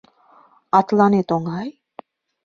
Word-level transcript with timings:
А 0.77 0.79
тыланет 0.87 1.29
оҥай? 1.35 1.69